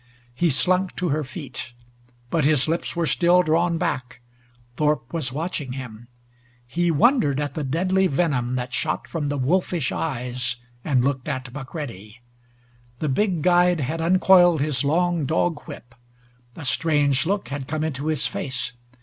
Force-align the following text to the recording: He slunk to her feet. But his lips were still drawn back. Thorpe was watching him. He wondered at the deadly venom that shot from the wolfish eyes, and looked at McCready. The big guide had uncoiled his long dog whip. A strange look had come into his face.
He 0.33 0.49
slunk 0.49 0.95
to 0.95 1.09
her 1.09 1.23
feet. 1.23 1.73
But 2.31 2.43
his 2.43 2.67
lips 2.67 2.95
were 2.95 3.05
still 3.05 3.43
drawn 3.43 3.77
back. 3.77 4.19
Thorpe 4.75 5.13
was 5.13 5.31
watching 5.31 5.73
him. 5.73 6.07
He 6.65 6.89
wondered 6.89 7.39
at 7.39 7.53
the 7.53 7.63
deadly 7.63 8.07
venom 8.07 8.55
that 8.55 8.73
shot 8.73 9.07
from 9.07 9.29
the 9.29 9.37
wolfish 9.37 9.91
eyes, 9.91 10.55
and 10.83 11.05
looked 11.05 11.27
at 11.27 11.53
McCready. 11.53 12.19
The 12.97 13.09
big 13.09 13.43
guide 13.43 13.81
had 13.81 14.01
uncoiled 14.01 14.59
his 14.59 14.83
long 14.83 15.27
dog 15.27 15.59
whip. 15.67 15.93
A 16.55 16.65
strange 16.65 17.27
look 17.27 17.49
had 17.49 17.67
come 17.67 17.83
into 17.83 18.07
his 18.07 18.25
face. 18.25 18.73